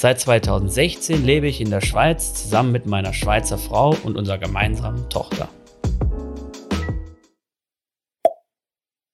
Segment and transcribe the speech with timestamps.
[0.00, 5.10] Seit 2016 lebe ich in der Schweiz zusammen mit meiner Schweizer Frau und unserer gemeinsamen
[5.10, 5.48] Tochter.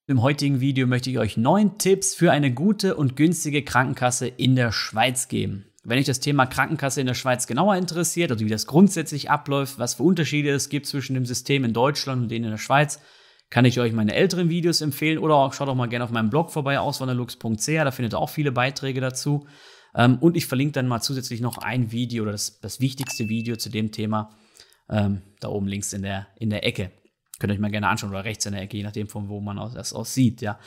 [0.07, 4.57] Im heutigen Video möchte ich euch neun Tipps für eine gute und günstige Krankenkasse in
[4.57, 5.65] der Schweiz geben.
[5.84, 9.79] Wenn euch das Thema Krankenkasse in der Schweiz genauer interessiert, also wie das grundsätzlich abläuft,
[9.79, 13.01] was für Unterschiede es gibt zwischen dem System in Deutschland und dem in der Schweiz,
[13.48, 16.29] kann ich euch meine älteren Videos empfehlen oder auch, schaut auch mal gerne auf meinem
[16.29, 19.46] Blog vorbei, auswanderlux.ch, da findet ihr auch viele Beiträge dazu.
[19.95, 23.57] Ähm, und ich verlinke dann mal zusätzlich noch ein Video oder das, das wichtigste Video
[23.57, 24.30] zu dem Thema
[24.89, 26.91] ähm, da oben links in der, in der Ecke.
[27.38, 29.41] Könnt ihr euch mal gerne anschauen oder rechts in der Ecke, je nachdem, von wo
[29.41, 30.59] man das aus sieht, ja.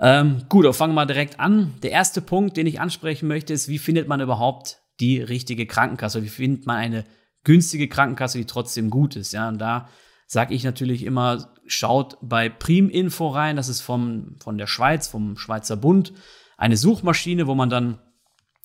[0.00, 1.74] Ähm, gut, dann fangen wir mal direkt an.
[1.82, 6.22] Der erste Punkt, den ich ansprechen möchte, ist, wie findet man überhaupt die richtige Krankenkasse?
[6.22, 7.04] Wie findet man eine
[7.42, 9.32] günstige Krankenkasse, die trotzdem gut ist?
[9.32, 9.88] Ja, und da
[10.28, 13.56] sage ich natürlich immer, schaut bei Priminfo rein.
[13.56, 16.12] Das ist vom, von der Schweiz, vom Schweizer Bund,
[16.56, 17.98] eine Suchmaschine, wo man dann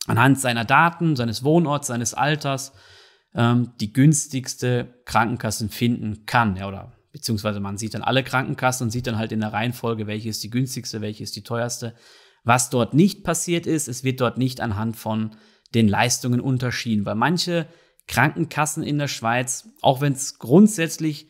[0.07, 2.73] anhand seiner Daten, seines Wohnorts, seines Alters
[3.35, 6.55] ähm, die günstigste Krankenkasse finden kann.
[6.55, 10.07] Ja, oder beziehungsweise man sieht dann alle Krankenkassen und sieht dann halt in der Reihenfolge,
[10.07, 11.95] welche ist die günstigste, welche ist die teuerste.
[12.43, 15.35] Was dort nicht passiert ist, es wird dort nicht anhand von
[15.73, 17.67] den Leistungen unterschieden, weil manche
[18.07, 21.29] Krankenkassen in der Schweiz, auch wenn es grundsätzlich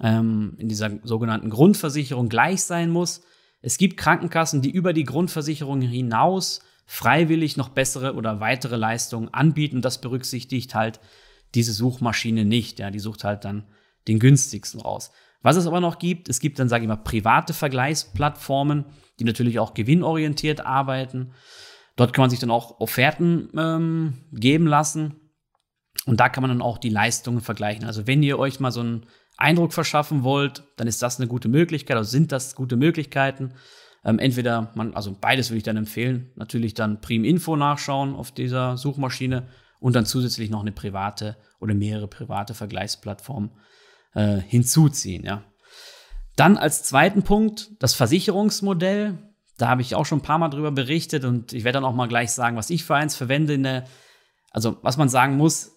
[0.00, 3.20] ähm, in dieser sogenannten Grundversicherung gleich sein muss,
[3.60, 9.82] es gibt Krankenkassen, die über die Grundversicherung hinaus freiwillig noch bessere oder weitere Leistungen anbieten.
[9.82, 11.00] Das berücksichtigt halt
[11.54, 12.78] diese Suchmaschine nicht.
[12.78, 13.64] Ja, die sucht halt dann
[14.08, 15.10] den günstigsten raus.
[15.42, 18.86] Was es aber noch gibt, es gibt dann, sage ich mal, private Vergleichsplattformen,
[19.18, 21.32] die natürlich auch gewinnorientiert arbeiten.
[21.96, 25.20] Dort kann man sich dann auch Offerten ähm, geben lassen.
[26.04, 27.84] Und da kann man dann auch die Leistungen vergleichen.
[27.84, 31.48] Also wenn ihr euch mal so einen Eindruck verschaffen wollt, dann ist das eine gute
[31.48, 33.54] Möglichkeit, also sind das gute Möglichkeiten.
[34.06, 38.30] Ähm, entweder man, also beides würde ich dann empfehlen, natürlich dann Prim Info nachschauen auf
[38.30, 39.48] dieser Suchmaschine
[39.80, 43.50] und dann zusätzlich noch eine private oder mehrere private Vergleichsplattformen
[44.14, 45.24] äh, hinzuziehen.
[45.24, 45.42] Ja.
[46.36, 49.18] Dann als zweiten Punkt das Versicherungsmodell.
[49.58, 51.94] Da habe ich auch schon ein paar Mal drüber berichtet und ich werde dann auch
[51.94, 53.58] mal gleich sagen, was ich für eins verwende.
[53.58, 53.84] Der,
[54.52, 55.72] also was man sagen muss,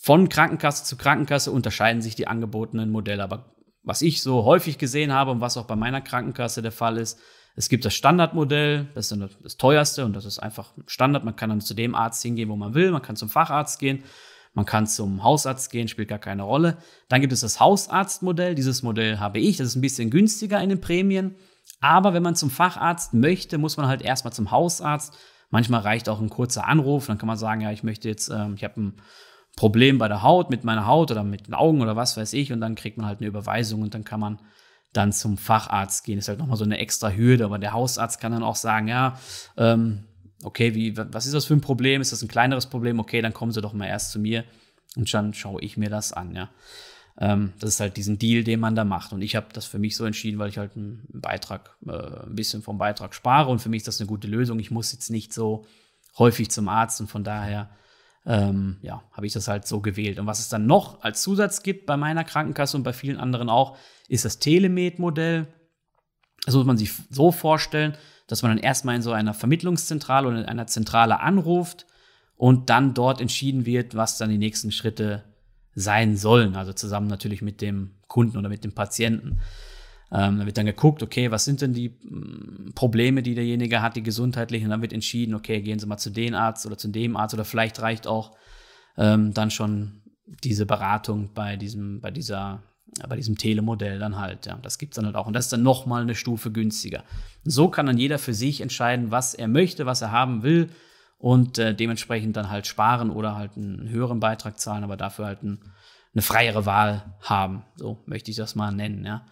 [0.00, 3.22] von Krankenkasse zu Krankenkasse unterscheiden sich die angebotenen Modelle.
[3.22, 6.96] Aber was ich so häufig gesehen habe und was auch bei meiner Krankenkasse der Fall
[6.96, 7.20] ist,
[7.54, 11.24] es gibt das Standardmodell, das ist das teuerste und das ist einfach Standard.
[11.24, 12.90] Man kann dann zu dem Arzt hingehen, wo man will.
[12.90, 14.04] Man kann zum Facharzt gehen.
[14.54, 16.78] Man kann zum Hausarzt gehen, spielt gar keine Rolle.
[17.08, 18.54] Dann gibt es das Hausarztmodell.
[18.54, 19.58] Dieses Modell habe ich.
[19.58, 21.36] Das ist ein bisschen günstiger in den Prämien.
[21.80, 25.16] Aber wenn man zum Facharzt möchte, muss man halt erstmal zum Hausarzt.
[25.50, 27.06] Manchmal reicht auch ein kurzer Anruf.
[27.06, 29.00] Dann kann man sagen, ja, ich möchte jetzt, ähm, ich habe ein
[29.56, 32.52] Problem bei der Haut, mit meiner Haut oder mit den Augen oder was weiß ich.
[32.52, 34.38] Und dann kriegt man halt eine Überweisung und dann kann man
[34.92, 36.18] dann zum Facharzt gehen.
[36.18, 37.44] Ist halt nochmal so eine extra Hürde.
[37.44, 39.18] Aber der Hausarzt kann dann auch sagen, ja,
[39.56, 40.04] ähm,
[40.42, 42.00] okay, wie, was ist das für ein Problem?
[42.00, 43.00] Ist das ein kleineres Problem?
[43.00, 44.44] Okay, dann kommen Sie doch mal erst zu mir
[44.96, 46.50] und dann schaue ich mir das an, ja.
[47.18, 49.12] Ähm, das ist halt diesen Deal, den man da macht.
[49.12, 52.34] Und ich habe das für mich so entschieden, weil ich halt einen Beitrag, äh, ein
[52.34, 54.58] bisschen vom Beitrag spare und für mich ist das eine gute Lösung.
[54.58, 55.66] Ich muss jetzt nicht so
[56.18, 57.70] häufig zum Arzt und von daher
[58.24, 60.18] ähm, ja, habe ich das halt so gewählt.
[60.18, 63.48] Und was es dann noch als Zusatz gibt bei meiner Krankenkasse und bei vielen anderen
[63.48, 63.76] auch,
[64.08, 65.46] ist das Telemed-Modell.
[66.44, 67.96] Das muss man sich so vorstellen,
[68.26, 71.86] dass man dann erstmal in so einer Vermittlungszentrale oder in einer Zentrale anruft
[72.36, 75.24] und dann dort entschieden wird, was dann die nächsten Schritte
[75.74, 76.56] sein sollen.
[76.56, 79.40] Also zusammen natürlich mit dem Kunden oder mit dem Patienten.
[80.12, 83.96] Ähm, da wird dann geguckt, okay, was sind denn die mm, Probleme, die derjenige hat,
[83.96, 86.88] die gesundheitlichen, und dann wird entschieden, okay, gehen Sie mal zu dem Arzt oder zu
[86.88, 88.36] dem Arzt oder vielleicht reicht auch
[88.98, 90.02] ähm, dann schon
[90.44, 92.62] diese Beratung bei diesem, bei dieser
[93.08, 94.46] bei diesem Telemodell dann halt.
[94.46, 95.26] Ja, das gibt es dann halt auch.
[95.26, 97.04] Und das ist dann nochmal eine Stufe günstiger.
[97.44, 100.68] So kann dann jeder für sich entscheiden, was er möchte, was er haben will
[101.18, 105.42] und äh, dementsprechend dann halt sparen oder halt einen höheren Beitrag zahlen, aber dafür halt
[105.42, 105.60] ein,
[106.12, 107.64] eine freiere Wahl haben.
[107.76, 109.04] So möchte ich das mal nennen.
[109.04, 109.24] Ja.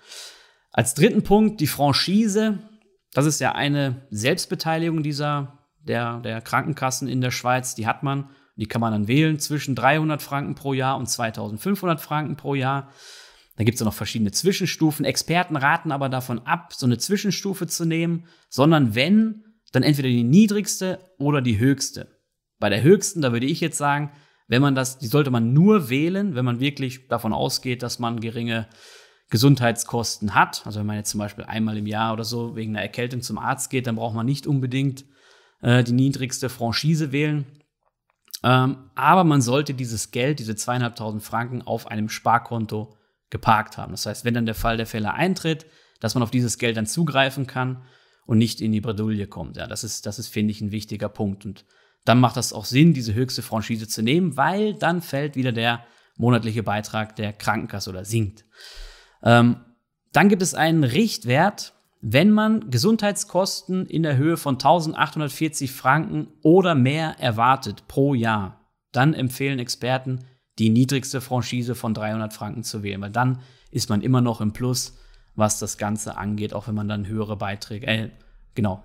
[0.73, 2.59] Als dritten Punkt die Franchise.
[3.13, 7.75] Das ist ja eine Selbstbeteiligung dieser der, der Krankenkassen in der Schweiz.
[7.75, 8.31] Die hat man.
[8.57, 12.93] Die kann man dann wählen zwischen 300 Franken pro Jahr und 2500 Franken pro Jahr.
[13.57, 15.05] Da gibt es ja noch verschiedene Zwischenstufen.
[15.07, 20.25] Experten raten aber davon ab, so eine Zwischenstufe zu nehmen, sondern wenn, dann entweder die
[20.25, 22.19] niedrigste oder die höchste.
[22.59, 24.13] Bei der höchsten, da würde ich jetzt sagen,
[24.47, 28.21] wenn man das, die sollte man nur wählen, wenn man wirklich davon ausgeht, dass man
[28.21, 28.69] geringe
[29.31, 30.63] Gesundheitskosten hat.
[30.67, 33.39] Also wenn man jetzt zum Beispiel einmal im Jahr oder so wegen einer Erkältung zum
[33.39, 35.05] Arzt geht, dann braucht man nicht unbedingt
[35.63, 37.47] äh, die niedrigste Franchise wählen.
[38.43, 42.97] Ähm, aber man sollte dieses Geld, diese zweieinhalbtausend Franken auf einem Sparkonto
[43.31, 43.93] geparkt haben.
[43.93, 45.67] Das heißt, wenn dann der Fall der Fälle eintritt,
[46.01, 47.85] dass man auf dieses Geld dann zugreifen kann
[48.27, 49.57] und nicht in die Bredouille kommt.
[49.57, 51.45] Ja, das ist, das ist, finde ich, ein wichtiger Punkt.
[51.45, 51.65] Und
[52.05, 55.85] dann macht das auch Sinn, diese höchste Franchise zu nehmen, weil dann fällt wieder der
[56.17, 58.45] monatliche Beitrag der Krankenkasse oder sinkt.
[59.23, 59.57] Ähm,
[60.13, 66.75] dann gibt es einen Richtwert, wenn man Gesundheitskosten in der Höhe von 1840 Franken oder
[66.75, 68.61] mehr erwartet pro Jahr,
[68.93, 70.21] dann empfehlen Experten,
[70.59, 73.41] die niedrigste Franchise von 300 Franken zu wählen, weil dann
[73.71, 74.99] ist man immer noch im Plus,
[75.37, 78.11] was das Ganze angeht, auch wenn man dann höhere Beiträge, äh,
[78.55, 78.83] genau,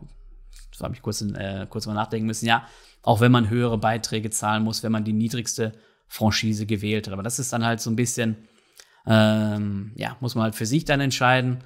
[0.71, 2.67] das habe ich kurz, äh, kurz mal nachdenken müssen, ja,
[3.01, 5.71] auch wenn man höhere Beiträge zahlen muss, wenn man die niedrigste
[6.07, 7.13] Franchise gewählt hat.
[7.13, 8.35] Aber das ist dann halt so ein bisschen,
[9.07, 11.63] ähm, ja, muss man halt für sich dann entscheiden.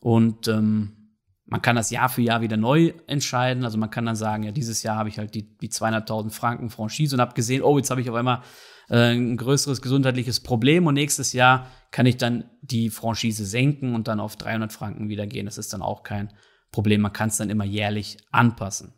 [0.00, 1.00] Und ähm,
[1.46, 3.64] man kann das Jahr für Jahr wieder neu entscheiden.
[3.64, 6.70] Also man kann dann sagen, ja, dieses Jahr habe ich halt die, die zweieinhalbtausend Franken
[6.70, 8.42] Franchise und habe gesehen, oh, jetzt habe ich auf einmal
[8.88, 14.06] äh, ein größeres gesundheitliches Problem und nächstes Jahr kann ich dann die Franchise senken und
[14.06, 15.46] dann auf 300 Franken wieder gehen.
[15.46, 16.32] Das ist dann auch kein
[16.70, 17.00] Problem.
[17.00, 18.94] Man kann es dann immer jährlich anpassen.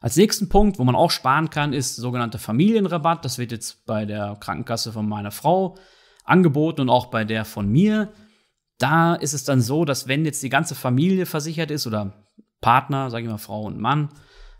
[0.00, 3.24] Als nächsten Punkt, wo man auch sparen kann, ist sogenannter Familienrabatt.
[3.24, 5.76] Das wird jetzt bei der Krankenkasse von meiner Frau
[6.26, 8.12] angeboten und auch bei der von mir.
[8.78, 12.26] Da ist es dann so, dass wenn jetzt die ganze Familie versichert ist oder
[12.60, 14.10] Partner, sage ich mal Frau und Mann,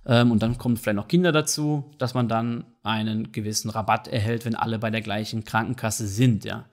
[0.06, 4.44] ähm, und dann kommen vielleicht noch Kinder dazu, dass man dann einen gewissen Rabatt erhält,
[4.44, 6.66] wenn alle bei der gleichen Krankenkasse sind, ja.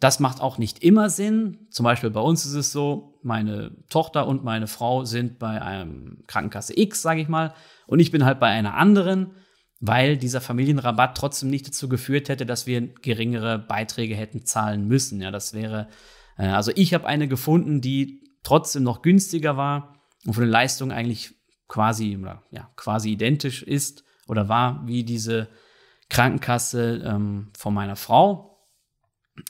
[0.00, 1.66] Das macht auch nicht immer Sinn.
[1.70, 6.24] Zum Beispiel bei uns ist es so, meine Tochter und meine Frau sind bei einem
[6.26, 7.52] Krankenkasse X, sage ich mal,
[7.86, 9.32] und ich bin halt bei einer anderen,
[9.80, 15.20] weil dieser Familienrabatt trotzdem nicht dazu geführt hätte, dass wir geringere Beiträge hätten zahlen müssen.
[15.20, 15.88] Ja, das wäre
[16.40, 20.92] äh, also ich habe eine gefunden, die trotzdem noch günstiger war und von den Leistungen
[20.92, 21.34] eigentlich
[21.68, 25.48] quasi, oder, ja, quasi identisch ist oder war wie diese
[26.08, 28.66] Krankenkasse ähm, von meiner Frau.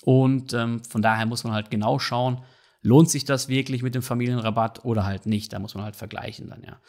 [0.02, 2.44] Und ähm, von daher muss man halt genau schauen,
[2.82, 5.52] lohnt sich das wirklich mit dem Familienrabatt oder halt nicht.
[5.52, 6.80] Da muss man halt vergleichen dann, ja.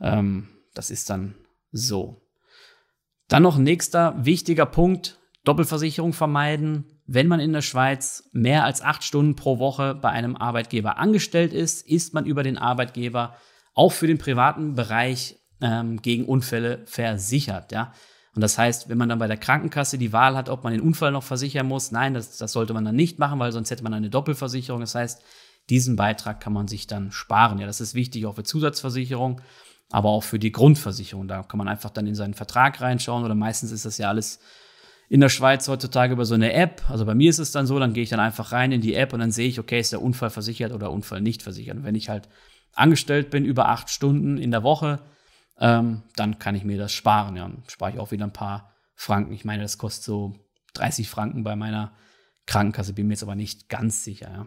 [0.00, 1.34] Ähm, das ist dann
[1.70, 2.23] so.
[3.28, 8.80] Dann noch ein nächster wichtiger Punkt, Doppelversicherung vermeiden wenn man in der Schweiz mehr als
[8.80, 13.36] acht Stunden pro Woche bei einem Arbeitgeber angestellt ist, ist man über den Arbeitgeber
[13.74, 17.72] auch für den privaten Bereich ähm, gegen Unfälle versichert.
[17.72, 17.92] Ja?
[18.34, 20.80] Und das heißt, wenn man dann bei der Krankenkasse die Wahl hat, ob man den
[20.80, 23.84] Unfall noch versichern muss, nein, das, das sollte man dann nicht machen, weil sonst hätte
[23.84, 24.80] man eine Doppelversicherung.
[24.80, 25.22] Das heißt,
[25.68, 27.58] diesen Beitrag kann man sich dann sparen.
[27.58, 29.40] Ja, das ist wichtig auch für Zusatzversicherung,
[29.94, 31.28] aber auch für die Grundversicherung.
[31.28, 34.40] Da kann man einfach dann in seinen Vertrag reinschauen oder meistens ist das ja alles
[35.08, 36.82] in der Schweiz heutzutage über so eine App.
[36.90, 38.94] Also bei mir ist es dann so, dann gehe ich dann einfach rein in die
[38.94, 41.76] App und dann sehe ich, okay, ist der Unfall versichert oder Unfall nicht versichert.
[41.76, 42.28] Und wenn ich halt
[42.72, 44.98] angestellt bin über acht Stunden in der Woche,
[45.60, 47.36] ähm, dann kann ich mir das sparen.
[47.36, 49.32] Ja, und spare ich auch wieder ein paar Franken.
[49.32, 50.34] Ich meine, das kostet so
[50.72, 51.92] 30 Franken bei meiner
[52.46, 54.28] Krankenkasse, bin mir jetzt aber nicht ganz sicher.
[54.28, 54.46] Ja.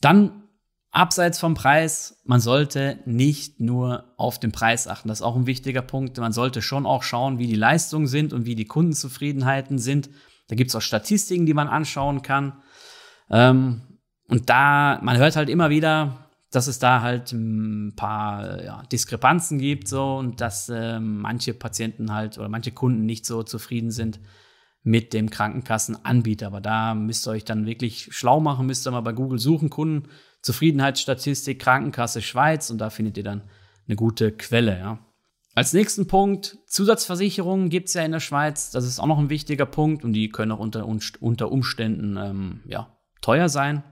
[0.00, 0.44] Dann
[0.92, 5.08] Abseits vom Preis, man sollte nicht nur auf den Preis achten.
[5.08, 6.18] Das ist auch ein wichtiger Punkt.
[6.18, 10.10] Man sollte schon auch schauen, wie die Leistungen sind und wie die Kundenzufriedenheiten sind.
[10.48, 12.54] Da gibt es auch Statistiken, die man anschauen kann.
[13.30, 13.82] Ähm,
[14.26, 19.58] und da, man hört halt immer wieder, dass es da halt ein paar ja, Diskrepanzen
[19.58, 24.18] gibt so und dass äh, manche Patienten halt oder manche Kunden nicht so zufrieden sind
[24.82, 26.48] mit dem Krankenkassenanbieter.
[26.48, 29.70] Aber da müsst ihr euch dann wirklich schlau machen, müsst ihr mal bei Google suchen,
[29.70, 30.08] Kunden
[30.42, 33.42] Zufriedenheitsstatistik Krankenkasse Schweiz und da findet ihr dann
[33.86, 34.78] eine gute Quelle.
[34.78, 34.98] Ja.
[35.54, 38.70] Als nächsten Punkt, Zusatzversicherungen gibt es ja in der Schweiz.
[38.70, 42.60] Das ist auch noch ein wichtiger Punkt und die können auch unter, unter Umständen ähm,
[42.66, 43.82] ja, teuer sein.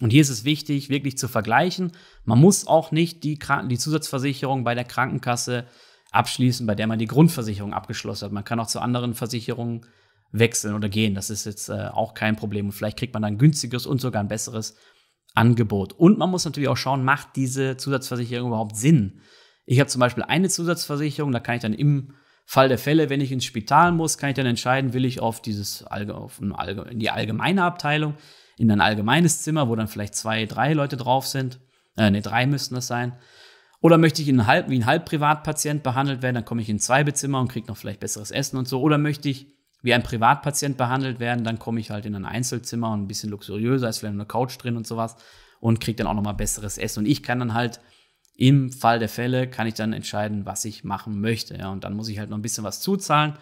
[0.00, 1.92] Und hier ist es wichtig, wirklich zu vergleichen.
[2.24, 3.38] Man muss auch nicht die,
[3.70, 5.66] die Zusatzversicherung bei der Krankenkasse
[6.10, 8.32] abschließen, bei der man die Grundversicherung abgeschlossen hat.
[8.32, 9.86] Man kann auch zu anderen Versicherungen
[10.32, 11.14] wechseln oder gehen.
[11.14, 12.66] Das ist jetzt äh, auch kein Problem.
[12.66, 14.76] Und vielleicht kriegt man dann ein günstigeres und sogar ein besseres
[15.34, 15.92] Angebot.
[15.92, 19.20] Und man muss natürlich auch schauen, macht diese Zusatzversicherung überhaupt Sinn?
[19.64, 23.20] Ich habe zum Beispiel eine Zusatzversicherung, da kann ich dann im Fall der Fälle, wenn
[23.20, 27.10] ich ins Spital muss, kann ich dann entscheiden, will ich auf dieses auf in die
[27.10, 28.14] allgemeine Abteilung,
[28.58, 31.60] in ein allgemeines Zimmer, wo dann vielleicht zwei, drei Leute drauf sind.
[31.96, 33.16] Äh, ne, drei müssten das sein.
[33.80, 37.04] Oder möchte ich in halb, wie ein Halbprivatpatient behandelt werden, dann komme ich in zwei
[37.04, 38.80] Bezimmer und kriege noch vielleicht besseres Essen und so.
[38.80, 39.48] Oder möchte ich
[39.82, 43.30] wie ein Privatpatient behandelt werden, dann komme ich halt in ein Einzelzimmer und ein bisschen
[43.30, 45.16] luxuriöser, ist vielleicht eine Couch drin und sowas
[45.60, 47.00] und kriege dann auch nochmal besseres Essen.
[47.00, 47.80] Und ich kann dann halt
[48.34, 51.56] im Fall der Fälle kann ich dann entscheiden, was ich machen möchte.
[51.56, 53.34] Ja, und dann muss ich halt noch ein bisschen was zuzahlen,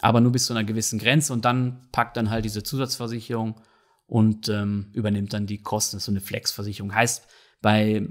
[0.00, 1.32] aber nur bis zu einer gewissen Grenze.
[1.32, 3.60] Und dann packt dann halt diese Zusatzversicherung
[4.06, 5.96] und ähm, übernimmt dann die Kosten.
[5.96, 6.94] Das ist so eine Flexversicherung.
[6.94, 7.26] Heißt
[7.60, 8.08] bei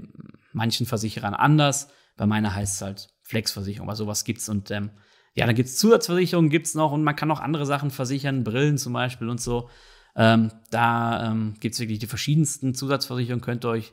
[0.52, 1.88] manchen Versicherern anders.
[2.16, 4.48] Bei meiner heißt es halt Flexversicherung, aber sowas gibt's.
[4.48, 4.90] Und ähm,
[5.34, 8.92] ja, dann gibt's Zusatzversicherungen, gibt's noch und man kann auch andere Sachen versichern, Brillen zum
[8.92, 9.68] Beispiel und so.
[10.16, 13.92] Ähm, da ähm, gibt's wirklich die verschiedensten Zusatzversicherungen, könnt ihr euch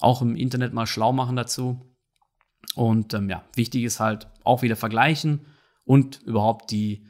[0.00, 1.96] auch im Internet mal schlau machen dazu.
[2.74, 5.46] Und ähm, ja, wichtig ist halt auch wieder vergleichen
[5.84, 7.06] und überhaupt die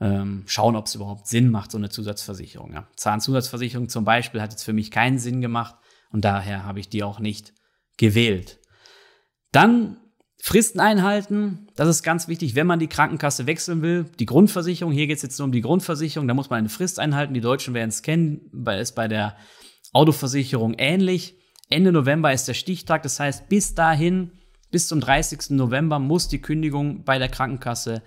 [0.00, 2.72] ähm, schauen, ob es überhaupt Sinn macht, so eine Zusatzversicherung.
[2.72, 2.88] Ja.
[2.96, 5.76] Zahnzusatzversicherung zum Beispiel hat jetzt für mich keinen Sinn gemacht
[6.10, 7.54] und daher habe ich die auch nicht
[7.98, 8.58] gewählt.
[9.52, 10.01] Dann
[10.44, 14.06] Fristen einhalten, das ist ganz wichtig, wenn man die Krankenkasse wechseln will.
[14.18, 16.98] Die Grundversicherung, hier geht es jetzt nur um die Grundversicherung, da muss man eine Frist
[16.98, 17.32] einhalten.
[17.32, 19.36] Die Deutschen werden es kennen, ist bei der
[19.92, 21.36] Autoversicherung ähnlich.
[21.70, 23.04] Ende November ist der Stichtag.
[23.04, 24.32] Das heißt, bis dahin,
[24.72, 25.50] bis zum 30.
[25.50, 28.02] November muss die Kündigung bei der Krankenkasse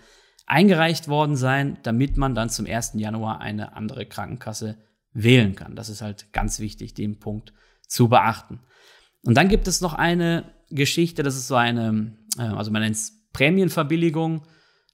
[0.45, 2.95] eingereicht worden sein, damit man dann zum 1.
[2.95, 4.77] Januar eine andere Krankenkasse
[5.13, 5.77] wählen kann.
[5.77, 7.53] Das ist halt ganz wichtig, den Punkt
[7.87, 8.59] zu beachten.
[9.23, 12.95] Und dann gibt es noch eine Geschichte, das ist so eine, äh, also man nennt
[12.95, 14.45] es Prämienverbilligung.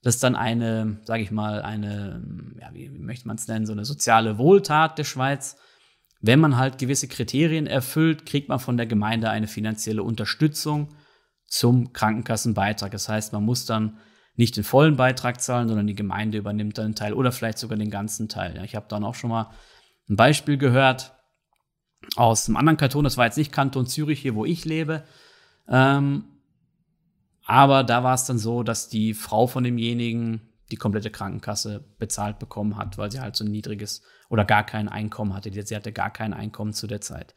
[0.04, 2.24] Das ist dann eine, sage ich mal, eine,
[2.60, 5.58] ja, wie, wie möchte man es nennen, so eine soziale Wohltat der Schweiz.
[6.22, 10.96] Wenn man halt gewisse Kriterien erfüllt, kriegt man von der Gemeinde eine finanzielle Unterstützung
[11.48, 12.92] zum Krankenkassenbeitrag.
[12.92, 13.98] Das heißt, man muss dann
[14.36, 17.78] nicht den vollen Beitrag zahlen, sondern die Gemeinde übernimmt dann einen Teil oder vielleicht sogar
[17.78, 18.56] den ganzen Teil.
[18.56, 19.52] Ja, ich habe dann auch schon mal
[20.10, 21.14] ein Beispiel gehört
[22.16, 25.04] aus einem anderen Kanton, das war jetzt nicht Kanton Zürich, hier wo ich lebe.
[25.68, 26.24] Ähm,
[27.46, 32.40] aber da war es dann so, dass die Frau von demjenigen die komplette Krankenkasse bezahlt
[32.40, 35.52] bekommen hat, weil sie halt so ein niedriges oder gar kein Einkommen hatte.
[35.52, 37.36] Sie hatte gar kein Einkommen zu der Zeit.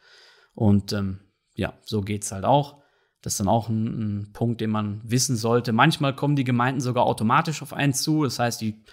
[0.53, 1.19] Und ähm,
[1.53, 2.81] ja, so geht es halt auch.
[3.21, 5.73] Das ist dann auch ein, ein, Punkt, den man wissen sollte.
[5.73, 8.23] Manchmal kommen die Gemeinden sogar automatisch auf einen zu.
[8.23, 8.83] Das heißt, die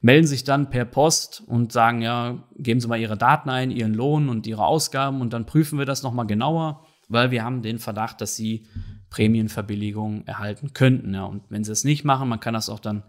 [0.00, 3.94] melden sich dann per Post und sagen, ja, geben Sie mal Ihre Daten ein, Ihren
[3.94, 7.78] Lohn und Ihre Ausgaben und dann prüfen wir das nochmal genauer, weil wir haben den
[7.78, 8.66] Verdacht, dass Sie
[9.12, 11.14] Prämienverbilligung erhalten könnten.
[11.14, 11.24] Ja.
[11.24, 13.02] Und wenn Sie es nicht machen, man kann das auch dann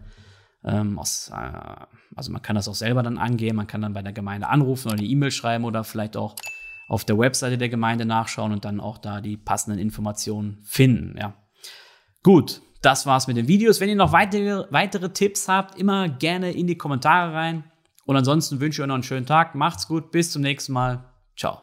[0.62, 4.02] ähm, aus, äh, also man kann das auch selber dann angehen, man kann dann bei
[4.02, 6.36] der Gemeinde anrufen oder eine E-Mail schreiben oder vielleicht auch
[6.88, 11.16] auf der Webseite der Gemeinde nachschauen und dann auch da die passenden Informationen finden.
[11.18, 11.34] Ja.
[12.22, 13.80] Gut, das war's mit den Videos.
[13.80, 17.64] Wenn ihr noch weitere, weitere Tipps habt, immer gerne in die Kommentare rein.
[18.04, 19.54] Und ansonsten wünsche ich euch noch einen schönen Tag.
[19.54, 21.10] Macht's gut, bis zum nächsten Mal.
[21.34, 21.62] Ciao.